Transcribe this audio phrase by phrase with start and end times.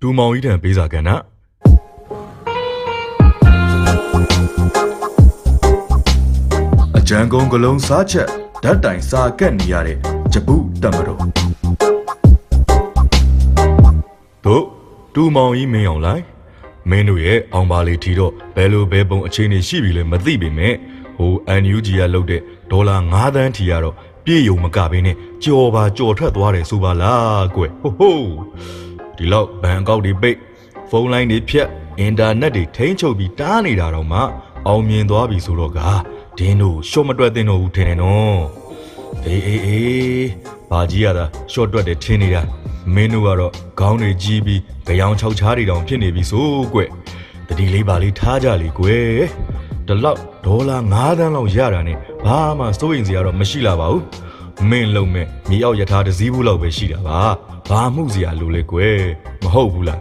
[0.00, 1.10] ဒူမောင်ကြီးတန်ပေးစာကဏ္ဍ
[6.98, 8.28] အကြံကုန်ကလုံးစားချက်
[8.62, 9.98] ဓာတ်တိုင်စာကက်နေရတဲ့
[10.32, 11.18] ဂျပုတမတော်
[14.44, 14.64] တို့
[15.14, 16.24] ဒူမောင်ကြီးမင်းအောင်လိုက်
[16.90, 20.74] မင်းတို့ရဲ့အောင်ပါလေးထီတော့ဘယ်လိုဘဲပုံအခြေအနေရှိပြီလဲမသိပေမဲ့
[21.16, 21.32] ဟို
[21.62, 23.94] NUG ကလုတ်တဲ့ဒေါ်လာ9သန်းထီကတော့
[24.24, 28.20] ပြည့်ယုံမကဘဲနဲ့ကြော်ပါကြော်ထွက်သွားတယ်ဆိုပါလားကွဟိုဟို
[29.16, 30.38] ဒီလောက်ဘန်ကောက်တွေပိတ်
[30.90, 34.20] ဖုန်းလိုင်းတွေဖြတ်အင်တာနက်တွေထိန်းချုပ်ပြီးတားနေတာတော့မှ
[34.66, 35.80] အောင်မြင်သွားပြီဆိုတော့က
[36.38, 38.40] ဒင်းတို့ရှော့မတွက်တင်တော့ဘူးထင်တယ်နော်
[39.26, 40.28] အေးအေးအေး
[40.70, 42.42] ဘာကြီးရတာရှော့တွက်တယ်ထင်နေတာ
[42.94, 46.80] မင်းတို့ကတော့ခေါင်းတွေကြီးပြီးကြောင်ချောက်ချားတွေတောင်ဖြစ်နေပြီဆိုကွ
[47.48, 48.86] တတိလေးပါလေးထားကြလေကွ
[49.88, 54.04] ဒီလောက်ဒေါ်လာ9သန်းလောက်ရတာနဲ့ဘာမှစိုးရင်စရာတော့မရှိလာပါဘူး
[54.70, 57.20] မင်းလုံးမဲ့မြေအောက်ယထာတစ်စည်းဘူးလောက်ပဲရှိတာပါ
[57.68, 58.78] ဘာမှုစရာလိုလဲကွ
[59.42, 60.00] မဟုတ်ဘူးလား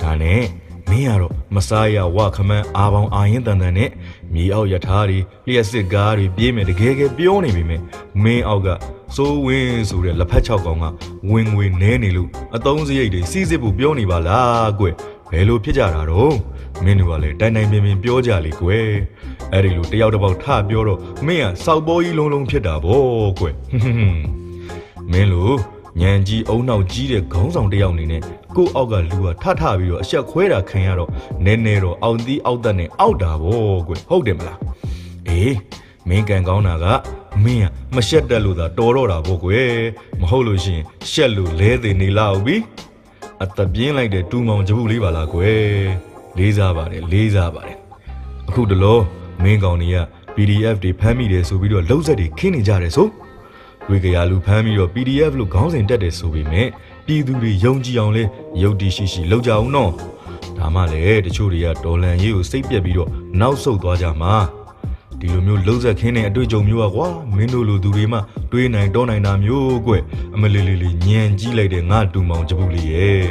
[0.00, 0.42] ဒါနဲ့
[0.90, 3.90] မင်းကတော့မစားရဝခမန်းအာပေါင်းအာရင်တန်တန်နဲ့
[4.34, 7.80] မြေအောက်ယထာတွေလျှက်စစ်ကားတွေပြေးမယ်တကယ်ကပြောနေပြီမဲ့
[8.22, 8.68] မင်းအောက်က
[9.16, 10.84] စိုးဝင်းဆိုတဲ့လက်ဖက်ချောက်ကောင်က
[11.30, 14.86] ဝင်ငွေနဲနေလို့အတုံးစရိတ်တွေစီးစစ်ဖို့ပြောနေပါလားကွ
[15.30, 16.34] ဘယ်လိုဖြစ်ကြတာတော့
[16.84, 18.90] မင်းတို့ကလည်းတိုင်တိုင်ပင်ပင်ပြောကြလေကွယ်
[19.52, 23.02] အဲ့ဒီလိုတယောက်တစ်ပေါက်ထပြောတော့မင်းကစောက်ပေါ်ကြီးလုံးလုံးဖြစ်တာဗော
[23.38, 24.24] ကွယ်ဟွန်းဟွန်းဟွန်း
[25.12, 25.50] မင်းလို
[26.00, 28.22] ညံကြီးအုံနောက်ကြီးတဲ့ခေါင်းဆောင်တစ်ယောက်အနေနဲ့
[28.56, 31.10] ကို့အောက်ကလူကထထပြီးတော့အဆက်ခွဲတာခံရတော့
[31.44, 34.58] နဲနဲတော့အောက်သီးအောက်သက်နဲ့အောက်တာဗောကွယ်ဟုတ်တယ်မလား
[35.28, 35.54] အေး
[36.08, 36.86] မင်းကန်ကောင်းတာက
[37.44, 39.72] မင်းကမရှက်တက်လို့သာတော်တော့တာဗောကွယ်
[40.20, 42.56] မဟုတ်လို့ရှိရင်ရှက်လို့လဲသေးနေလောက်ပြီ
[43.44, 45.88] အသက်ပြင်းလိုက်တဲ့တူမောင်ကြဘူးလေးပါလားကွယ်
[46.38, 47.78] လေးစားပါတယ်လေးစားပါတယ်
[48.48, 48.98] အခုတလော
[49.42, 49.98] မင်းကောင်တွေက
[50.34, 53.08] PDF တွေဖမ်းမိတယ်ဆိုပြီးတော့လုံးဆက်တွေခင်းနေကြတယ်ဆို
[53.88, 56.68] ဝေကရလူဖမ်းပြီးတော့ PDF လို့ခေါင်းစဉ်တက်တယ်ဆိုပေမဲ့
[57.06, 58.24] ပြည်သူတွေယုံကြည်အောင်လဲ
[58.62, 59.92] ယုတ်တီရှိရှိလောက်ကြအောင်နော်
[60.58, 63.10] ဒါမှလည်းတချို့တွေကဒေါ်လန်ရေးကိုစိတ်ပြက်ပြီးတော့
[63.40, 64.34] နောက်ဆုတ်သွားကြမှာ
[65.19, 68.19] ဒီလိုမျိုးလုံးဆက်ခင်းတဲ့အတွေ့အကြုံမျိုးอ่ะကွာမင်းတို့လိုသူတွေမှ
[68.51, 69.93] တွေးနိုင်တော့နိုင်တာမျိုးကွ
[70.35, 73.23] အမလီလီလီညံကြီးလိုက်တဲ့ငါတူမောင်ကြပူလေးရဲ့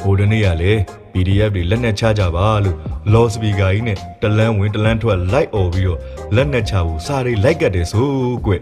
[0.00, 0.80] ဟိုတနေ့ကလည်း
[1.12, 2.76] PDF တွေလက်နက်ချကြပါလို့
[3.12, 5.98] law speaker ကြီးနဲ့တလန်းဝင်တလန်းထွက်လိုက်អော်ပြီးတော့
[6.34, 8.08] လက်နက်ချဖို့စာတွေလိုက်ကတ်တယ်ဆို
[8.46, 8.52] ကွ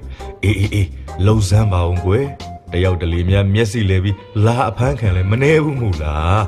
[0.44, 0.88] အေးအေးအေး
[1.26, 2.12] လုံစမ်းပါအောင်ကွ
[2.72, 6.44] တယောက်တလေများမျက်စိလဲပြီးလာအဖမ်းခံလဲမနေဘူးမို့လား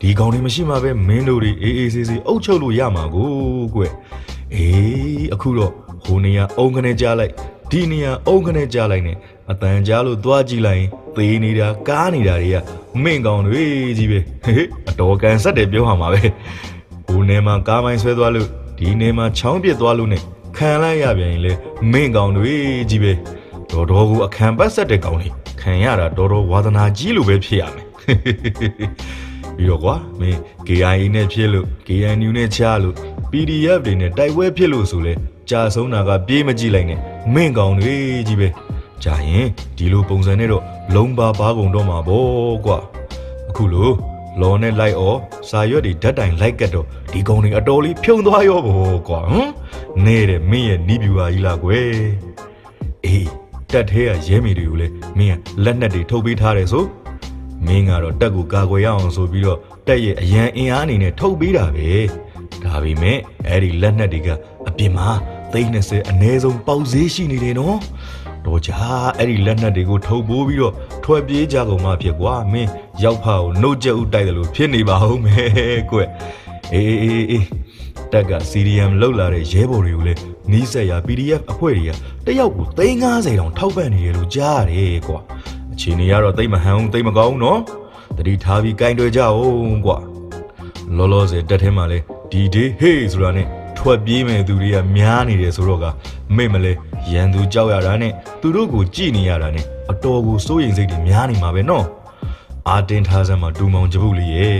[0.00, 3.30] ဒီကောင်တွေမရှိမှပဲမင်းတို့တွေအေးအေးဆေးဆေးအုပ်ချုပ်လို့ရမှာကို
[3.74, 3.82] ကွ
[4.55, 5.71] အေးအခုတော့
[6.05, 7.33] ဟိုနေရအုံကနေကြားလိုက်
[7.71, 9.17] ဒီနေရအုံကနေကြားလိုက်နဲ့
[9.51, 12.57] အတန်ကြားလို့သွားကြည့်လိုက်ရင်သေးနေတာကားနေတာတွေက
[13.03, 13.63] မင့်ကောင်တွေ
[13.97, 16.21] ကြီးပဲဟေးအတော်ကန်ဆက်တယ်ပြောဟမှာပဲ
[17.07, 18.47] ဟိုနေမှာကားမိုင်းဆွဲသွားလို့
[18.77, 20.17] ဒီနေမှာချောင်းပြစ်သွားလို့ ਨੇ
[20.57, 21.53] ခံလိုက်ရပြန်ရင်လေ
[21.91, 22.53] မင့်ကောင်တွေ
[22.89, 23.13] ကြီးပဲ
[23.71, 25.29] တော်တော်ကိုအခမ်းပတ်ဆက်တဲ့ကောင်တွေ
[25.61, 27.87] ခံရတာတော်တော်ဝါသနာကြီးလို့ပဲဖြစ်ရမယ်
[29.57, 32.95] ပြီးတော့ကွာမင်း KIA နဲ့ဖြစ်လို့ KNU နဲ့ချလို့
[33.31, 35.13] PDF တွေနဲ့တိုက်ပွဲဖြစ်လို့ဆိုလဲ
[35.49, 36.99] ကြာဆုံးတာကပြေးမကြည့်လိုက်နဲ့
[37.33, 37.95] မင့်ကောင်တွေ
[38.27, 38.47] ကြီးပဲ
[39.03, 39.47] ကြာရင်
[39.77, 40.63] ဒီလိုပုံစံနဲ့တော့
[40.95, 42.77] လုံးပါပါကုန်တော့မှာပေါ့ကွာ
[43.49, 43.95] အခုလို့
[44.41, 49.49] လော်နဲ့လိုက်အော်စာရွက်တွေဓာတ်တိုင်လိုက်ကတ်တော့ဒီကောင်တွေအတော်လေးဖြုံသွားရောပေါ့ကွာဟမ်
[50.05, 51.91] နေတယ်မင်းရဲ့နီးပြူပါကြီးလားကွယ်
[53.05, 53.29] အေး
[53.71, 56.85] တက်သေးရရဲမီတွေကိုလည်းမင်းကလက်နက်တွေထုတ်ပေးထားတယ်ဆို
[57.65, 61.89] မင်းကတော့တက်ကိုကာကွယ်ရအောင်ဆိုပြီးတော့တက်ရဲ့အရန်အင်အားအနေနဲ့ထုတ်ပေးတာပဲ
[62.63, 63.17] ဒါပေမဲ့
[63.47, 64.29] အဲ့ဒီလက်နက်တွေက
[64.67, 65.09] အပြင်မှာ
[65.53, 67.77] သိန်း20အနည်းဆုံးပေါက်ဈေးရှိနေတယ်နော်
[68.45, 68.77] တော့ကြာ
[69.17, 70.73] အဲ့ဒီလက်နက်တွေကိုထုတ်ပိုးပြီးတော့
[71.03, 72.69] ထွက်ပြေးကြကုန်မှဖြစ်ကွာမင်း
[73.03, 75.97] ရောက်ဖာကိုနှုတ်ကြက်ဥတိုက်တယ်လို့ဖြစ်နေပါဦးမယ်ကွ
[76.73, 77.45] အေးအေးအေးအေး
[78.11, 80.19] တက်က CDM လောက်လာတဲ့ရဲဘော်တွေကိုလည်း
[80.51, 81.91] နီးစက်ရ PDF အဖွဲ့တွေက
[82.25, 85.19] တယောက်ကို350တောင်ထောက်ပံ့နေရလို့ကြားရတယ်ကွာ
[85.73, 87.59] အခြေအနေကတော့တိတ်မဟန်အောင်တိတ်မကောင်းနော်
[88.17, 89.97] တတိထားပြီးကင်တွယ်ကြအောင်ကွာ
[90.97, 91.99] လောလောဆယ်တက်ထဲမှာလဲ
[92.31, 93.47] ဒီဒေးဟေးဆိုတာနဲ့
[93.77, 95.85] ထွက်ပြေးမဲ့သူတွေကများနေတယ်ဆိုတော့က
[96.35, 96.73] မိတ်မလဲ
[97.11, 98.11] ရန်သူကြောက်ရတာနဲ့
[98.41, 101.85] သူတို့ကိုကြည်နေရတာနဲ့အတော်ကိုစိုးရိမ်စိတ်တွေများနေမှာပဲနော်
[102.69, 104.59] အာတင်ထားစမ်းမှာဒူမောင်ကြပုတ်လေးရဲ့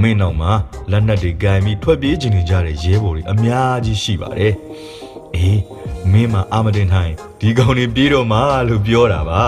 [0.00, 0.52] မင်းနောက်မှာ
[0.90, 4.54] လက်နက်တွေကင်ပြီးထွက်ပြေးချင်နေကြတဲ့ရဲဘော်တွေအများကြီးရှိပါတယ်
[5.34, 5.60] အေး
[6.12, 8.38] မင်းမအာမတင်ထိုင်ဒီကောင်တွေပြေးတော့မှ
[8.68, 9.42] လို့ပြောတာပါ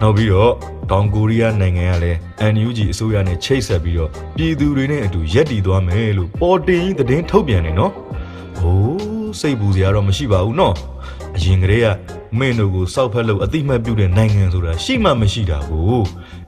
[0.00, 0.52] နောက်ပြီးတော့
[0.90, 2.18] တောင်ကိုရီးယားနိုင်ငံကလည်း
[2.52, 7.92] NUG အစိုးရနဲ့ချိတ်ဆက်ပြီးတော့ပြည်သူတွေနဲ့အတူရက်တည်သွားမယ်လို့ပေါ်တင်ကြီးသတင်းထုတ်ပြန်နေနော်။
[8.58, 10.74] ဟိုးစိတ်ပူစရာတော့မရှိပါဘူးနော်။
[11.36, 11.88] အရင်ကတည်းက
[12.38, 15.96] မင်းတို့ကိုစောက်ဖက်လို့အတိမတ်ပြုတဲ့နိုင်ငံဆိုတာရှိမှမရှိတာကို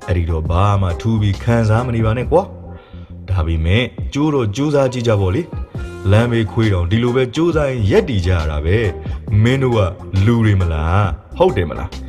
[0.06, 2.42] အဲ့ဒီတော့ဘာမှထူးပြီးခံစားမနေပါနဲ့ကွာ။
[3.28, 5.42] ဒါပေမဲ့ကျိုးတော့ကြိုးစားကြည့်ကြပါလေ။
[6.10, 8.76] လမ်းမေးခွေးတောင်ဒီလိုပဲကြိုးစားရင်ရက်တည်ကြရတာပဲ။
[9.42, 9.78] မင်းတို့က
[10.26, 11.04] လူတွေမလား။
[11.38, 11.90] ဟုတ်တယ်မလား။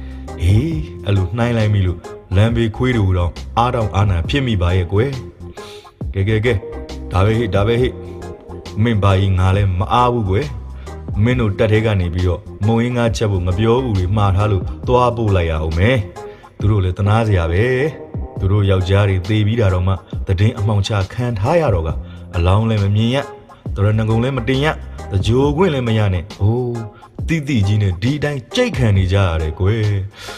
[0.41, 1.99] အေးအဲ့လိုနှိုင်းလိုက်ပြီလို့
[2.35, 5.11] လမ်းဘေးခွေးတူတော့အားတောင်အာနာဖြစ်မိပါရဲ့ကွယ်
[6.13, 6.53] ကဲကဲကဲ
[7.11, 7.89] ဒါပဲဟိဒါပဲဟိ
[8.83, 10.47] မင်းပါရင်ငါလည်းမအားဘူးကွယ်
[11.23, 15.97] မင်းတို့တက်ထဲကနေပြီးတော့မုံရင်းငါချက်ဖို့မပြောဘူးလေမှားထားလို့သွားပို့လိုက်ရအောင်မယ်
[16.59, 17.65] သူတို့လည်းတနာစရာပဲ
[18.39, 19.93] သူတို့ယောက်ျားတွေသေပြီးတာတော့မှ
[20.27, 21.89] တည်င်းအမှောင်ချခံထားရတော့က
[22.35, 23.17] အလောင်းလည်းမမြင်ရ
[23.75, 24.67] တရဏဂုံလည်းမတင်ရ
[25.11, 26.81] တကြိုခွင့်လည်းမရနဲ့ဟိုး
[27.27, 29.85] တိတိကြီးနဲ့ဒီအတိုင်းကြိတ်ခံနေကြရတယ်ကွယ်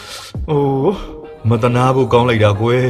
[0.50, 0.94] ။အိုး
[1.48, 2.88] မတနာဖို့ကောင်းလိုက်တာကွယ်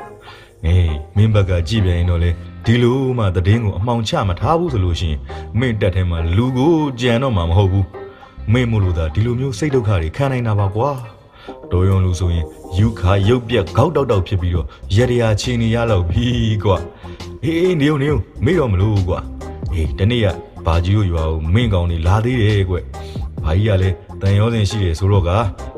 [0.66, 2.30] ။အေးမင်းဘက်ကကြည့်ပြန်ရင်တော့လေ
[2.64, 5.18] ဒီလိုမှတည်င်းကိုအမှောင်ချမထားဘူးဆိုလို့ရှိရင်
[5.58, 7.84] မင်းတက်ထဲမှာလူကိုကြံတော့မှာမဟုတ်ဘူး။
[8.52, 10.90] မင်းမို့လို့သာဒီလိုမျိုးစိတ်ဒုက္ခတွေခံနိုင်တာပါကွာ။
[11.72, 12.46] တော်ရုံလူဆိုရင်
[12.78, 14.66] ယူခါရုပ်ပြက်ခေါက်တောက်တောက်ဖြစ်ပြီးတော့
[14.96, 16.26] ရရရာချင်းနေရတော့ပြီ
[16.64, 16.76] ကွာ။
[17.44, 19.18] အေးနေုံနေုံမေ့တော့မလို့ကွာ။
[19.72, 20.26] အေးတနေ့က
[20.66, 22.76] ဘာကြီးတို့ရွာကိုမင်းကောင်နေလာသေးတယ်ကွ။
[23.44, 25.30] ဘာကြီးကလည်းတန်ရောစင်ရှိတယ်ဆိုတော့က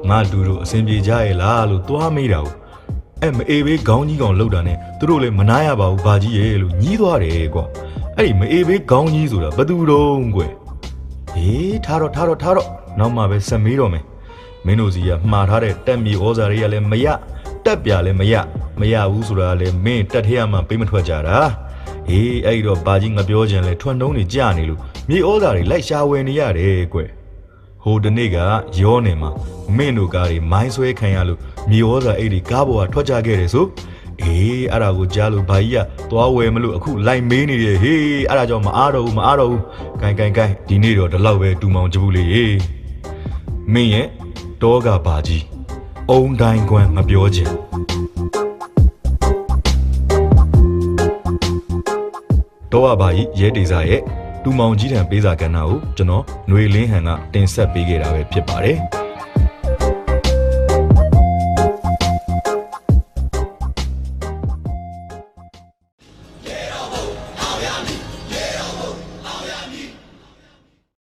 [0.08, 2.54] ငါတူတို့အဆင်ပြေကြရဲ့လားလို့သွားမေးတာကို
[3.20, 7.60] အဲ့မအေးဘေးခေါင်းကြီးကောင်လှုပ်တာနဲ့သူတို့လည်းမနာရပါဘူးဘာကြီးရဲ့လို့ညီးသွားတယ်ကွ။
[8.16, 10.42] အဲ့ဒီမအေးဘေးခေါင်းကြီးဆိုတာဘယ်သူတုံးကွ။
[11.36, 12.68] အေးထားတော့ထားတော့ထားတော့
[12.98, 14.04] နောက်မှပဲဆက်မေးတော့မယ်။
[14.66, 17.06] မင်းတို့စီကမှားထားတဲ့တက်မြေဩဇာတွေကလည်းမရ
[17.64, 18.34] တက်ပြလည်းမရ
[18.80, 21.36] မရဘူးဆိုတာလည်းမင်းတက်ထဲရမှပေးမထွက်ကြတာ။
[22.10, 27.00] အေးအဲ့ဒီတော့ဘာကြီးငါပြောချင်လဲထွန်းတုံးနေကြနေလို့မြေဩဇာတွေလိုက်ရှာဝယ်နေရတယ်ကွ။
[27.84, 28.36] ဟိုတနေ့က
[28.80, 29.30] ရောနေမှာ
[29.76, 31.38] မင်းတို့ကားတွေမိုင်းဆွဲခံရလို့
[31.70, 33.66] မြေဩဇာအဲ့ဒီကားပေါ်ကထွက်ကြခဲ့တယ်ဆို
[34.22, 35.78] အေးအဲ့ဒါကိုကြားလို့ဘာကြီးက
[36.10, 39.62] သွားဝယ်မလို့အခုလိုက်မေးနေတယ်ဟေးအဲ့ဒါကြောင့်မအားတော့ဘူးမအားတော့ဘူး
[40.00, 42.24] ဂိုင်ဂိုင်ဂိုင်ဒီနေ့တော့ဒီလောက်ပဲတူမောင်ကြဘူးလေ
[43.72, 44.06] မင်းရဲ့
[44.62, 45.44] တောကဘာကြီး
[46.10, 47.50] အုံတိုင်းကွမ်းမပြောချင်
[52.72, 54.02] တော့ကဘာကြီးရဲဒေစာရဲ့
[54.44, 59.01] တူမောင်ကြီးထံပေးစာကဏ္ဍကိုကျွန်တော်ຫນွေလင်းဟန်ကတင်ဆက်ပေးခဲ့တာပဲဖြစ်ပါတယ်